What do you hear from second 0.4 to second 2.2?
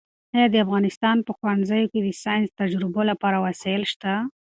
د افغانستان په ښوونځیو کې د